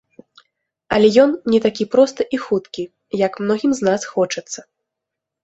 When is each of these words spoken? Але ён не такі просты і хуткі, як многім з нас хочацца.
Але 0.95 1.07
ён 1.23 1.35
не 1.55 1.59
такі 1.65 1.85
просты 1.97 2.27
і 2.39 2.41
хуткі, 2.47 2.83
як 3.27 3.39
многім 3.45 3.71
з 3.83 3.91
нас 3.91 4.01
хочацца. 4.15 4.59